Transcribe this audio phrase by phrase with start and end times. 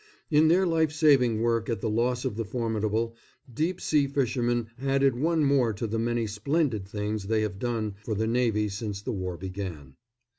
[0.31, 3.15] In their life saving work at the loss of the Formidable,
[3.53, 8.15] deep sea fishermen added one more to the many splendid things they have done for
[8.15, 9.93] the Navy since the war began.